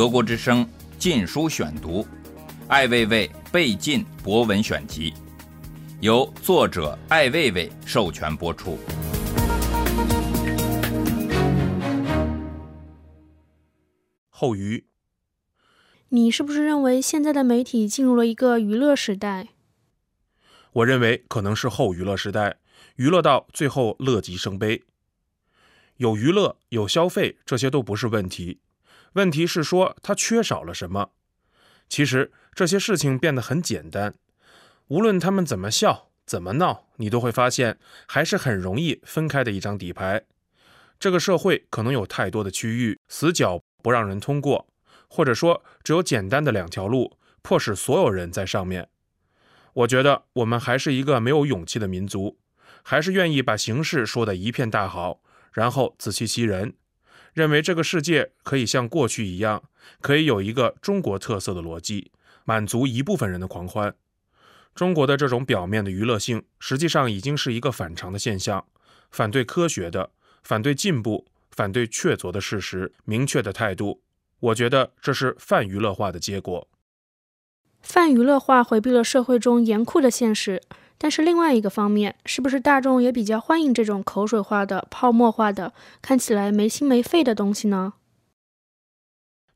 [0.00, 0.64] 德国之声
[0.98, 2.02] 《禁书选读》，
[2.68, 5.12] 艾未未被禁博文选集，
[6.00, 8.78] 由作者艾未未授权播出。
[14.30, 14.86] 后余，
[16.08, 19.48] 你是不是认为现在的媒体进入了一个娱乐时代？
[20.72, 22.56] 我认为可能是后娱乐时代，
[22.96, 24.82] 娱乐到最后乐极生悲。
[25.98, 28.60] 有娱乐有消费，这些都不是问题，
[29.14, 31.10] 问题是说他缺少了什么。
[31.88, 34.14] 其实这些事情变得很简单，
[34.88, 40.22] 无论他们怎么笑怎么闹，你都会发现还是很容易分开的一张底牌。
[40.98, 44.68] 这个社会可能有太多的区域死角不让人通过，
[45.08, 48.88] 或者说只有简单的两条路，迫使所有人在上面。
[49.72, 52.38] 我觉得我们还是一个没有勇气的民族，
[52.82, 55.20] 还是愿意把形势说得一片大好。
[55.52, 56.74] 然后自欺欺人，
[57.32, 59.62] 认为这个世界可以像过去一样，
[60.00, 62.10] 可以有一个中国特色的逻辑，
[62.44, 63.94] 满足一部分人的狂欢。
[64.74, 68.64] 中国的这种表面的娱乐性，实际上已经是一个反常的现象。
[69.10, 70.10] 反对科学的，
[70.42, 74.00] 反对进步，反对确凿的事实，明确的态度，
[74.38, 76.68] 我觉得这是泛娱乐化的结果。
[77.82, 80.62] 泛娱乐化回避了社会中严酷的现实。
[81.02, 87.94] 但是另外一个方面，是不是大众也比较欢迎这种口水化的、泡沫化的、看起来没心没肺的东西呢？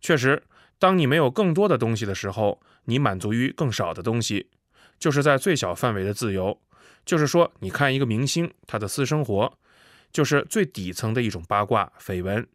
[0.01, 0.43] 确实，
[0.79, 4.49] 当你没有更多的东西的时候，你满足于更少的东西，
[4.99, 6.59] 就是在最小范围的自由。
[7.05, 9.59] 就是说，你看一个明星他的私生活，
[10.11, 12.49] 就是最底层的一种八卦绯闻。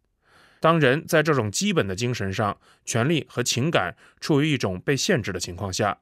[0.58, 5.98] 当人在这种基本的精神上、权利和情感处于一种被限制的情况下。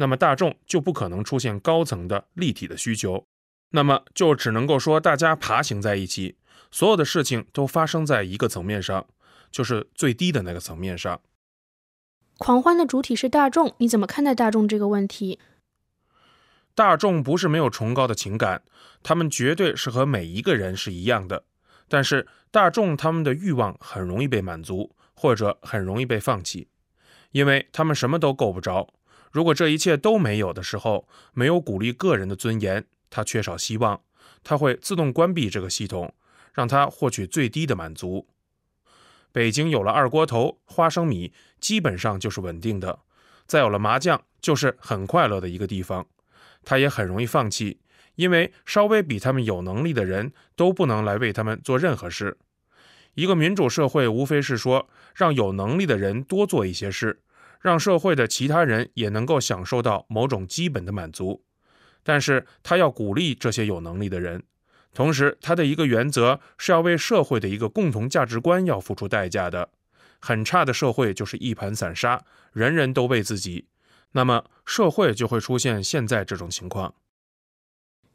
[0.00, 3.26] 那么大众就不可能出现高层的立体的需求，
[3.70, 6.36] 那么就只能够说大家爬行在一起，
[6.70, 9.06] 所有的事情都发生在一个层面上，
[9.50, 11.20] 就是最低的那个层面上。
[12.38, 15.40] 狂欢的主体是大众，你怎么看待大众这个问题？
[16.76, 18.62] 大众不是没有崇高的情感，
[19.02, 21.42] 他们绝对是和每一个人是一样的，
[21.88, 26.68] 但是大众他们的欲望很容易被满足，或者很容易被放弃，
[27.32, 28.88] 因为他们什么都够不着。
[29.30, 34.00] 如果这一切都没有的时候，没有鼓励个人的尊严，他缺少希望，
[34.42, 36.14] 他会自动关闭这个系统，
[36.52, 38.26] 让他获取最低的满足。
[39.30, 43.00] 北京有了二锅头、花生米，基本上就是稳定的；
[43.46, 46.06] 再有了麻将，就是很快乐的一个地方。
[46.64, 47.78] 他也很容易放弃，
[48.16, 52.38] 因为稍微比他们有能力的人都不能来为他们做任何事。
[53.14, 57.20] 一个民主社会，无非是说让有能力的人多做一些事。
[57.60, 61.42] 让社会的其他人也能够享受到某种基本的满足，
[62.02, 64.44] 但是他要鼓励这些有能力的人，
[64.94, 69.70] 同时他的一个原则是要为社会的一个共同价值观要付出代价的。
[70.20, 73.66] 很差的社会就是一盘散沙，人人都为自己，
[74.12, 76.94] 那么社会就会出现现在这种情况。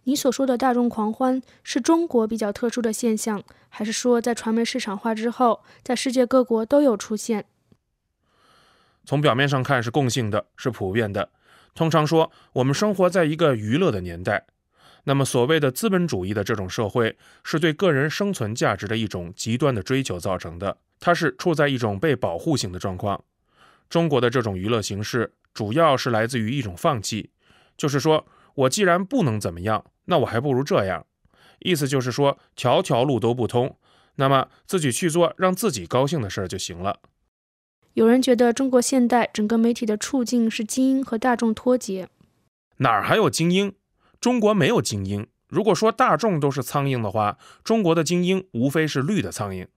[0.03, 7.45] 你所说的大众狂欢是中国比较特殊的现象，还是说在传媒市场化之后，在世界各国都有出现？
[9.06, 11.30] 从表面上看是共性的，是普遍的。
[11.75, 14.46] 通常说，我们生活在一个娱乐的年代。
[15.06, 20.78] 那么，所谓的资本主义的这种社会，是对个人生存价值的一种极端的追求造成的。
[21.00, 23.22] 它是处在一种被保护性的状况。
[23.90, 27.31] 中国的这种娱乐形式，主要是来自于一种放弃，
[27.75, 28.25] 就是说
[28.56, 31.06] 我既然不能怎么样，那我还不如这样。
[31.59, 33.78] 意思就是说，条条路都不通，
[34.16, 37.00] 那么自己去做让自己高兴的事儿就行了。
[37.93, 42.09] 有人觉得中国现代整个媒体的处境是精英和大众脱节，
[42.77, 43.73] 哪儿还有精英？
[44.19, 45.27] 中国没有精英。
[45.47, 49.67] 如果说大众都是苍蝇的话，中国的精英无非是绿的苍蝇，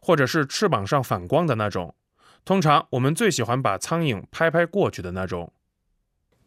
[0.00, 1.94] 或者是翅膀上反光的那种。
[2.46, 5.52] 通常我们最喜欢把苍蝇拍拍过去的那种。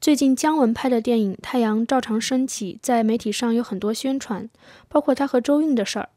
[0.01, 4.49] 最近姜文拍的电影《太阳照常升起》在媒体上有很多宣传，
[4.87, 6.09] 包括他和周韵的事儿。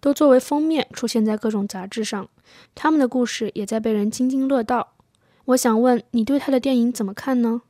[0.00, 2.28] 都作为封面出现在各种杂志上，
[2.74, 4.96] 他们的故事也在被人津津乐道。
[5.46, 7.62] 我想问你对他的电影怎么看呢？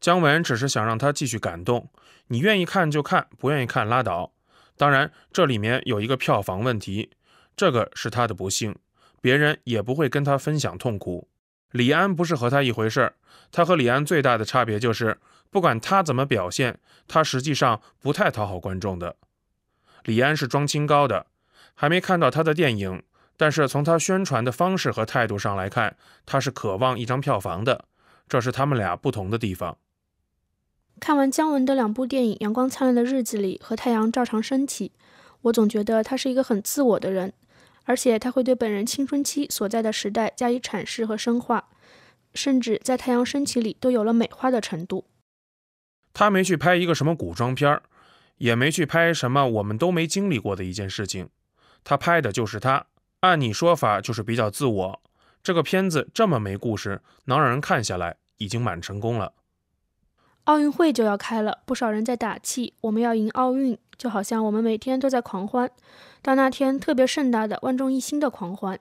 [0.00, 1.88] 姜文只是想让他继续感动，
[2.26, 4.32] 你愿意看就看，不愿意看拉倒。
[4.76, 7.10] 当然，这里面有一个票房问题，
[7.54, 8.74] 这个是他的不幸，
[9.20, 11.28] 别人也不会跟他分享痛苦。
[11.70, 13.14] 李安不是和他一回事儿，
[13.50, 15.18] 他和李安最大的差别就是，
[15.50, 19.16] 不管他怎么表现，他实际上不太讨好观众的。
[20.04, 21.26] 李安是装清高的，
[21.74, 23.02] 还没看到他的电影，
[23.42, 27.86] 但是从他宣传的方式和态度上来看，他是渴望一张票房的，
[28.28, 29.78] 这是他们俩不同的地方。
[31.00, 34.90] 看完姜文的两部电影《阳光灿烂的日子里》和《太阳照常升起》，
[35.40, 37.32] 我总觉得他是一个很自我的人，
[37.82, 41.68] 而且他会对本人青春期所在的时代加以阐释和深化，
[42.34, 45.06] 甚至在太阳升起里都有了美化的程度。
[46.14, 47.82] 他没去拍一个什么古装片儿，
[48.36, 51.28] 也没去拍什么我们都没经历过的一件事情，
[51.82, 52.86] 他拍的就是他。
[53.22, 55.00] 按你说法，就是比较自我。
[55.44, 59.34] 这个片子这么没故事，能让人看下来，已经蛮成功了。
[60.44, 65.70] 奥运会就要开了，不少人在打气，我们要赢奥运，就好像我们每天都在狂欢，
[66.20, 68.80] 到那天特别盛大的万众一心的狂欢。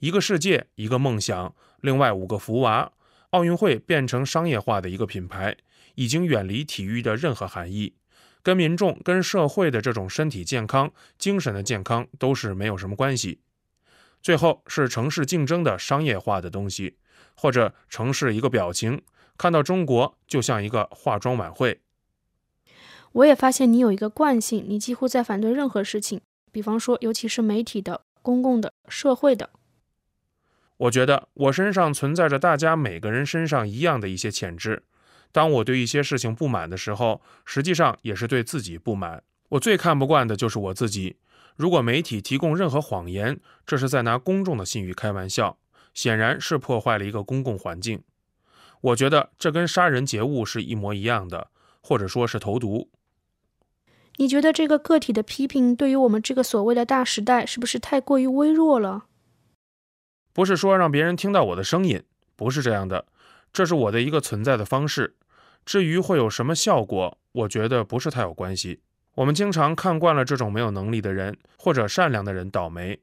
[0.00, 2.92] 一个世界，一个梦想，另外五个福娃，
[3.30, 5.56] 奥运会变成商业化的一个品牌，
[5.94, 7.94] 已经远离体育的任何含义。
[8.42, 13.40] 跟民众、跟社会的这种身体健康、精神的健康都是没有什么关系。
[14.20, 16.96] 最后是城市竞争的商业化的东西，
[17.34, 19.02] 或者城市一个表情，
[19.36, 21.80] 看到中国就像一个化妆晚会。
[23.12, 29.50] 我也发现你有一个惯性，你几乎在反对任何事情，比方说，尤其是媒体的、公共的、社会的。
[30.78, 34.82] 我觉得我身上存在着大家每个人身上一样的一些潜质。
[35.32, 39.24] 当我对一些事情不满的时候，实际上也是对自己不满。
[39.48, 41.16] 我最看不惯的就是我自己。
[41.56, 45.58] 如果媒体提供任何谎言，这是在拿公众的信誉开玩笑，
[45.92, 48.02] 显然是破坏了一个公共环境。
[48.80, 51.50] 我觉得这跟杀人劫物是一模一样的，
[51.82, 52.90] 或者说是投毒。
[54.16, 59.04] 你觉得这个个体的批评对于我们这个所谓的大时代是不是太过于微弱了？
[60.32, 62.02] 不是说让别人听到我的声音，
[62.36, 63.06] 不是这样的，
[63.52, 65.16] 这是我的一个存在的方式。
[65.64, 68.80] 至于会有什么效果，我觉得不是太有关系。
[69.14, 72.98] 我们经常看惯了这种没有能力的人或者善良的人倒霉，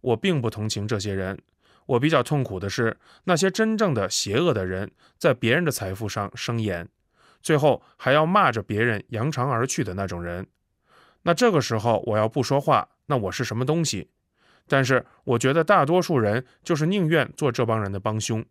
[0.00, 1.38] 我并不同情这些人。
[1.86, 6.88] 我比较痛苦的是那些真正的邪恶的人在别人的财富上生眼，
[7.42, 10.46] 最后还要骂着别人扬长而去的那种人。
[11.22, 14.10] 那这个时候我要不说话，那我是什么东西？
[14.68, 18.44] 但是我觉得大多数人就是宁愿做这帮人的帮凶。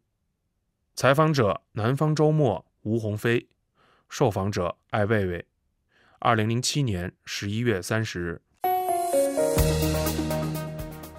[0.93, 2.65] 采访者：南方周末。
[2.83, 3.47] 吴鸿飞，
[4.09, 5.45] 受访者艾薇薇，
[6.17, 8.41] 二零零七年十一月三十日。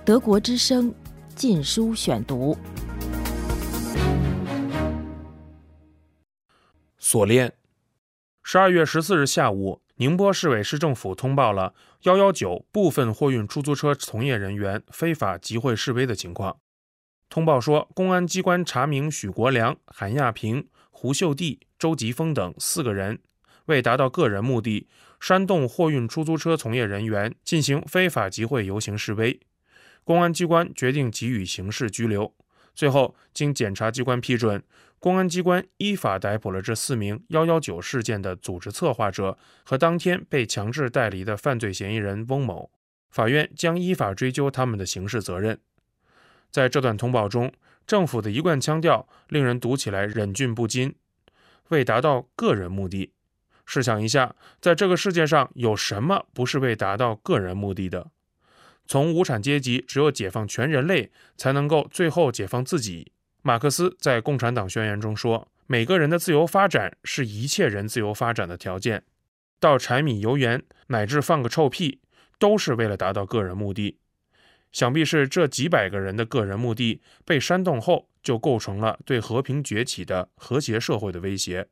[0.05, 0.93] 德国之声，
[1.37, 2.59] 禁书选读。
[6.99, 7.53] 锁链。
[8.43, 16.59] 十二月十四日下午，宁波市委市政府通报了幺幺九部分货运出租车从业人员非法集会示威的情况。
[17.33, 20.69] 通报说，公安机关查明许国良、韩亚平。
[20.91, 23.21] 胡秀娣、周吉峰等四个人
[23.65, 24.87] 为达到个人目的，
[25.19, 29.41] 煽动货运出租车从业人员进行非法集会游行示威。
[30.05, 32.35] 公安机关决定给予刑事拘留。
[32.75, 34.63] 最后，经检察机关批准，
[34.99, 42.71] 公安机关依法逮捕了这四名“幺幺九”事件的组织策划者和当天被强制带离的犯罪嫌疑人翁某。
[43.09, 45.59] 法院将依法追究他们的刑事责任。
[46.53, 47.53] 在这段通报中。
[47.85, 50.95] 政府的一贯腔调令人读起来忍俊不禁。
[51.71, 53.13] 为达到个人目的，
[53.67, 58.13] 试想一下，在这个世界上有什么不是为达到个人目的的？
[58.87, 63.11] 从无产阶级，只有解放全人类，才能够最后解放自己。
[63.43, 69.03] 马克思在《共产党宣言》中说：“每个人的自由发展是一切人自由发展的条件。”
[69.59, 72.01] 到柴米油盐，乃至放个臭屁，
[72.39, 73.99] 都是为了达到个人目的。
[74.73, 81.69] 想必是这几百个人的个人目的被煽动后，就构成了对和平崛起的和谐社会的威胁，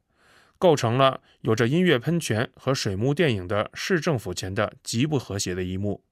[0.59, 6.05] 构成了有着音乐喷泉和水幕电影的市政府前的极不和谐的一幕。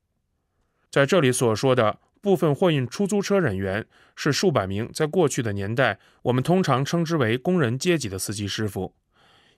[0.91, 3.87] 在这里所说的部分货运出租车人员，
[4.17, 8.95] 是数百名在过去的年代我们通常称之为工人阶级的司机师傅，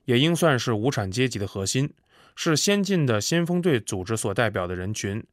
[0.05, 1.93] 也应算是无产阶级的核心，
[2.35, 5.23] 是先进的先锋队组织所代表的人群。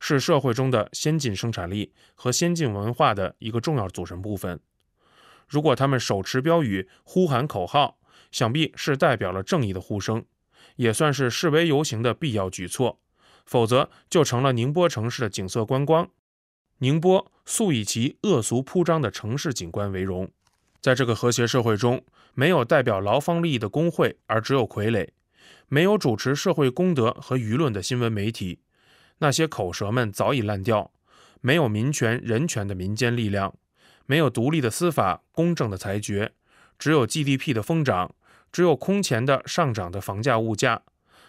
[0.00, 4.60] 是社会中的先进生产力和先进文化的一个重要组成部分。
[5.48, 7.98] 如果他们手持标语、呼喊口号，
[8.30, 10.24] 想必是代表了正义的呼声，
[10.76, 12.98] 也算是示威游行的必要举措。
[13.46, 16.08] 否则，就成了宁波城市的景色观光。
[16.78, 20.30] 宁波素以其恶俗铺张的城市景观为荣。
[20.80, 25.08] 在这个和谐社会中，没有代表劳方利益的工会，而只有傀儡；
[25.68, 28.60] 没有主持社会公德和舆论的新闻媒体。
[29.18, 30.90] 那些口舌们早已烂掉，
[31.40, 33.54] 没有民权人权的民间力量，
[34.06, 36.32] 没有独立的司法公正的裁决，
[36.78, 38.14] 只有 GDP 的疯涨，
[38.50, 40.82] 只有空前的上涨的房价物价，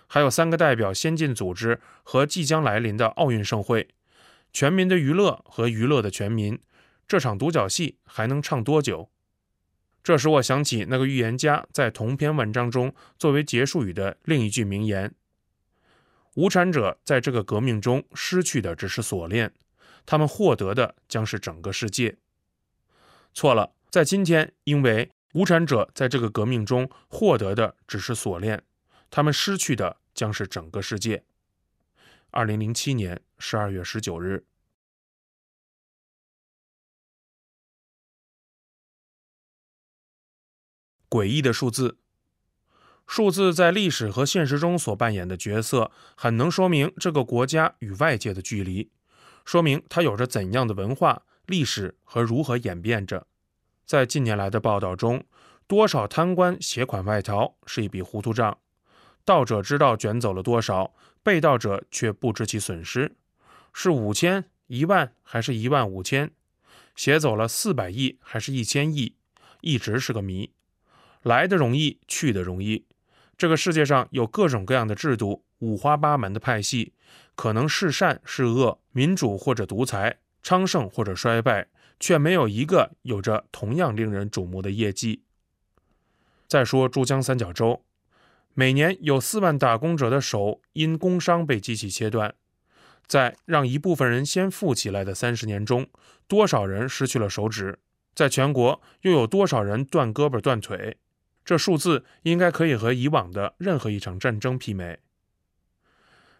[0.07, 3.89] 还有三个代表先进组织和即将来临的奥运盛会，
[4.51, 6.59] 全民的娱乐和娱乐的全民，
[7.07, 9.09] 这场独角戏还能唱多久？
[10.03, 15.11] 这使我想起那个预言家在同篇文章中作为结束语的另一句名言。
[16.35, 19.53] 无产者在这个革命中失去的只是锁链，
[20.05, 22.17] 他们获得的将是整个世界。
[23.33, 28.63] 错了，在今天，因为无产者在这个革命中获得的只是锁链，
[29.09, 31.23] 他们失去的将是整个世界。
[32.31, 34.45] 二零零七年十二月十九日。
[41.07, 41.97] 诡异的数字，
[43.07, 48.89] 数字在历史和现实中所扮演的角色，很能说明这个国家与外界的距离，
[49.45, 53.27] 说明它有着怎样的文化、历史和如何演变着。
[53.85, 55.23] 在近年来的报道中，
[55.67, 58.57] 多少贪官携款外逃是一笔糊涂账，
[59.23, 63.15] 盗者知道卷走了多少，被盗者却不知其损失，
[63.71, 66.31] 是五千、一万还是一万五千？
[66.95, 69.15] 携走了四百亿还是一千亿？
[69.61, 70.51] 一直是个谜。
[71.21, 72.85] 来的容易，去的容易。
[73.37, 76.93] 这个世界上有各种各样的制度，五花八门的派系，
[77.35, 81.67] 可能是善是恶，民主或者独裁，昌盛或者衰败，
[81.99, 85.23] 却没有一个有着同样令人瞩目的业绩。
[86.47, 87.83] 再说珠江三角洲，
[88.53, 92.33] 每年有四万打工者的手因工伤被机器切断，
[93.05, 95.87] 在让一部分人先富起来的三十年中，
[96.27, 97.79] 多少人失去了手指？
[98.13, 100.97] 在全国又有多少人断胳膊断腿？
[101.45, 104.99] 这数字应该可以和以往的任何一场战争媲美。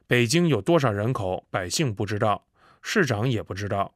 [0.08, 2.48] 北京有多少人口，百姓不知道，
[2.82, 3.94] 市长也不知道。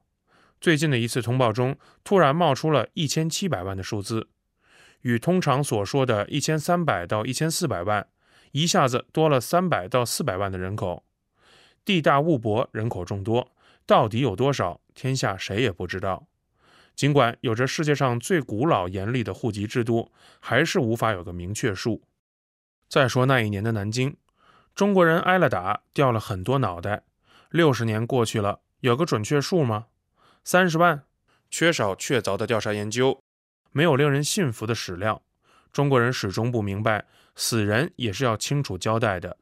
[0.61, 4.29] 最近的一次通报中，突然冒出了一千七百万的数字，
[5.01, 8.07] 与通常所说的一千三百到一千四百万，
[8.51, 11.03] 一下子多了三百到四百万的人口。
[11.83, 13.51] 地大物博，人口众多，
[13.87, 14.79] 到底有多少？
[14.93, 16.28] 天下谁也不知道。
[16.99, 22.03] 尽管有着世界上最古老严厉的户籍制度，还是无法有个明确数。
[22.89, 24.17] 再说那一年的南京，
[24.75, 27.03] 中国人挨了打，掉了很多脑袋。
[27.51, 29.85] 六十年过去了，有个准确数吗？
[30.43, 31.05] 三十万？
[31.49, 33.23] 缺少确凿的调查研究，
[33.71, 35.23] 没有令人信服的史料。
[35.71, 39.37] 中国人始终不明白，死人也是要清楚交代的。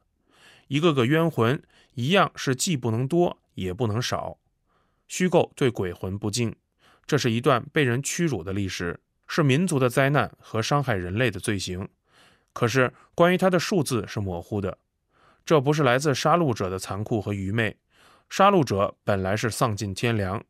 [0.68, 1.60] 一个个冤魂，
[1.94, 4.38] 一样是既不能多，也不能少。
[5.08, 6.54] 虚构对鬼魂不敬。
[7.08, 11.88] 这是一段被人屈辱的历史，是民族的灾难和伤害人类的罪行。
[12.52, 14.76] 可是，关于它的数字是模糊的。
[15.46, 17.78] 这不是来自杀戮者的残酷和愚昧，
[18.28, 20.44] 杀戮者本来是丧尽天良。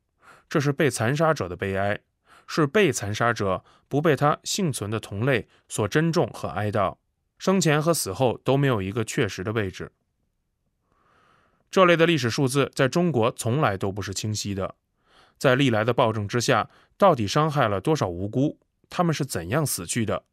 [0.49, 2.01] 这是被残杀者的悲哀，
[2.49, 6.97] 是被残杀者不被他幸存的同类所珍重和哀悼，
[7.39, 9.93] 生前和死后都没有一个确实的位置。
[11.71, 14.75] 这类的历史数字在中国从来都不是清晰的。
[15.39, 18.59] 在历来的暴政之下，到底伤害了多少无辜？
[18.91, 20.25] 他们是怎样死去的？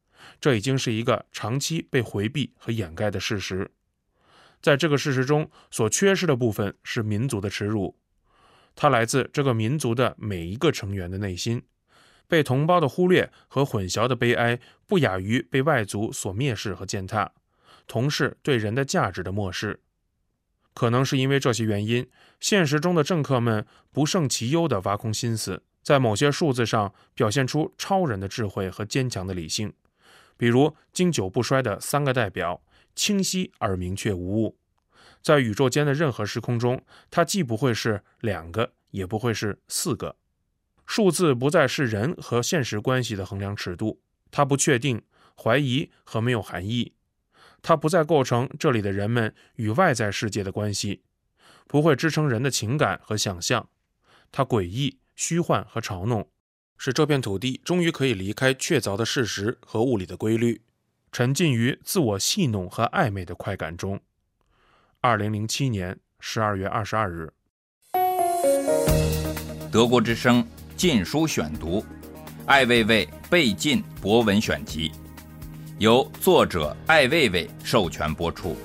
[0.41, 3.71] 这已经是一个长期被回避和掩盖的事实。
[4.61, 7.95] 在这个事实中，所缺失的部分是民族的耻辱，
[8.75, 11.61] 它来自这个民族的每一个成员的内心。
[12.27, 17.31] 被同胞的忽略和混淆的悲哀，不亚于被外族所蔑视和践踏，
[17.85, 19.81] 同是对人的价值的漠视。
[20.73, 22.09] 可能是因为这些原因，
[22.45, 29.73] 现实中的政客们不胜其忧地挖空心思，在某些数字上表现出超人的智慧和坚强的理性。
[30.37, 32.61] 比如经久不衰的三个代表，
[32.93, 34.55] 清晰而明确无误。
[35.23, 40.15] 在宇宙间的任何时空中，它既不会是两个，也不会是四个。
[40.85, 43.99] 数字不再是人和现实关系的衡量尺度，
[44.29, 45.01] 它不确定、
[45.35, 46.93] 怀疑和没有含义。
[47.63, 51.01] 它不再构成这里的人们与外在世界的关系，
[51.67, 53.69] 不会支撑人的情感和想象。
[54.31, 56.27] 它诡异、虚幻和嘲弄，
[56.77, 60.61] 使这片土地终于可以离开确凿的事实和物理的规律，
[61.11, 63.99] 沉浸于自我戏弄和暧昧的快感中。
[65.01, 67.31] 二零零七年十二月二十二日，
[69.71, 70.43] 德国之声
[70.75, 71.81] 《禁书选读》，
[72.45, 74.91] 艾未未被禁博文选集。
[75.77, 78.55] 由作者艾未未授权播出。